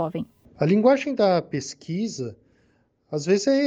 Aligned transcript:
jovem. 0.00 0.24
A 0.56 0.64
linguagem 0.64 1.14
da 1.14 1.42
pesquisa, 1.42 2.36
às 3.10 3.26
vezes, 3.26 3.48
é 3.48 3.66